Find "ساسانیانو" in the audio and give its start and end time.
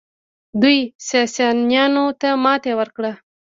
1.09-2.05